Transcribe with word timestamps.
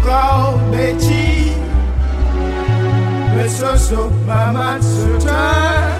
Moko 0.00 0.58
Mechi, 0.70 1.52
Mesoso, 3.36 4.10
Mama 4.26 4.80
Suta, 4.82 5.98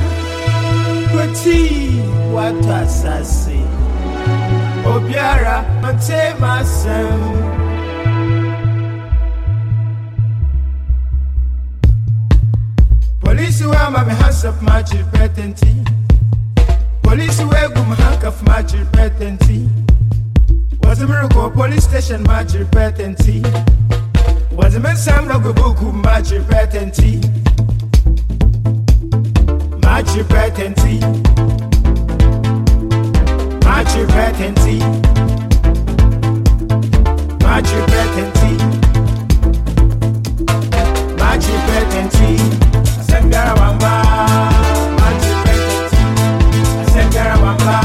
Kuti, 1.10 2.00
Watasasi, 2.32 3.62
Obiara, 4.84 5.64
Matema. 5.82 6.60
Police 13.20 13.64
where 13.64 13.90
my 13.90 14.04
hands 14.04 14.44
up 14.44 14.60
my 14.62 14.82
chipetenti. 14.82 15.86
Police 17.02 17.40
where 17.44 17.68
gum 17.68 17.86
handcuff 17.92 18.42
my 18.44 18.62
chipetenti. 18.62 19.79
Was 20.90 21.02
a 21.02 21.06
miracle 21.06 21.48
police 21.52 21.84
station 21.84 22.24
my 22.24 22.42
chipetenti. 22.42 23.40
Was 24.50 24.74
a 24.74 24.80
man 24.80 24.96
Sam 24.96 25.28
Logo 25.28 25.52
book 25.52 25.80
my 25.82 26.20
chipetenti. 26.20 27.22
My 29.84 30.02
chipetenti. 30.02 30.98
My 33.64 33.84
chipetenti. 33.84 34.80
My 37.44 37.62
chipetenti. 37.62 38.52
My 41.20 41.38
chipetenti. 41.38 42.36
Sengara 43.06 43.54
Wamba, 43.60 43.92
Magic 44.98 45.36
Pregnancy. 45.44 46.02
Sengara 46.90 47.79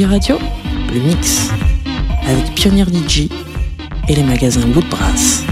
Tsugi 0.00 0.10
Radio, 0.10 0.38
le 0.94 1.00
mix, 1.00 1.50
avec 2.22 2.54
Pioneer 2.54 2.86
DJ 2.86 3.28
et 4.08 4.14
les 4.14 4.22
magasins 4.22 4.66
Woodbrass. 4.74 5.44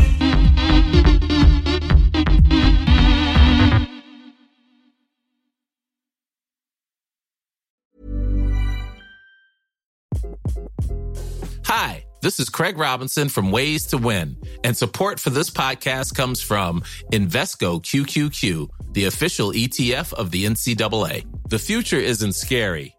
Hi, 11.64 12.04
this 12.22 12.40
is 12.40 12.48
Craig 12.48 12.78
Robinson 12.78 13.28
from 13.28 13.50
Ways 13.50 13.84
to 13.88 13.98
Win, 13.98 14.34
and 14.64 14.74
support 14.74 15.20
for 15.20 15.28
this 15.28 15.50
podcast 15.50 16.14
comes 16.14 16.40
from 16.40 16.82
Invesco 17.12 17.82
QQQ, 17.82 18.68
the 18.92 19.04
official 19.04 19.52
ETF 19.52 20.14
of 20.14 20.30
the 20.30 20.46
NCAA. 20.46 21.26
The 21.50 21.58
future 21.58 21.98
isn't 21.98 22.32
scary. 22.32 22.97